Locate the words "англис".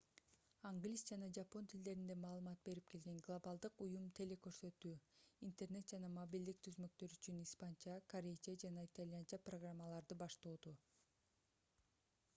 0.67-1.01